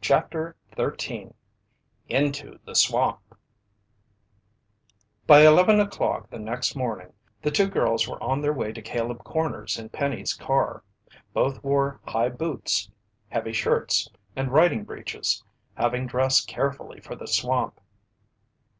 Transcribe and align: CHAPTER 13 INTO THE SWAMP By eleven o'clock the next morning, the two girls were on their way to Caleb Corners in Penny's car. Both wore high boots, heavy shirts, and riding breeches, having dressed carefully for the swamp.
CHAPTER 0.00 0.54
13 0.76 1.34
INTO 2.08 2.60
THE 2.64 2.76
SWAMP 2.76 3.18
By 5.26 5.40
eleven 5.40 5.80
o'clock 5.80 6.30
the 6.30 6.38
next 6.38 6.76
morning, 6.76 7.12
the 7.42 7.50
two 7.50 7.66
girls 7.66 8.06
were 8.06 8.22
on 8.22 8.40
their 8.40 8.52
way 8.52 8.72
to 8.72 8.80
Caleb 8.80 9.24
Corners 9.24 9.76
in 9.76 9.88
Penny's 9.88 10.32
car. 10.32 10.84
Both 11.32 11.64
wore 11.64 11.98
high 12.06 12.28
boots, 12.28 12.88
heavy 13.30 13.52
shirts, 13.52 14.08
and 14.36 14.52
riding 14.52 14.84
breeches, 14.84 15.42
having 15.74 16.06
dressed 16.06 16.46
carefully 16.46 17.00
for 17.00 17.16
the 17.16 17.26
swamp. 17.26 17.80